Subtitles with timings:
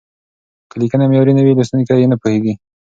[0.69, 2.53] که لیکنه معیاري نه وي، لوستونکي یې نه پوهېږي.